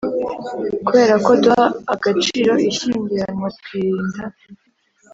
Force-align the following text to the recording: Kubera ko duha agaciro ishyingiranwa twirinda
Kubera 0.85 1.15
ko 1.25 1.31
duha 1.43 1.65
agaciro 1.93 2.53
ishyingiranwa 2.69 3.47
twirinda 3.57 4.23